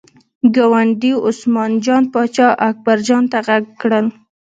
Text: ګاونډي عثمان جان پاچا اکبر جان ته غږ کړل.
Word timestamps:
ګاونډي 0.55 1.11
عثمان 1.27 1.71
جان 1.85 2.03
پاچا 2.13 2.47
اکبر 2.69 2.97
جان 3.07 3.23
ته 3.31 3.37
غږ 3.47 3.63
کړل. 3.81 4.05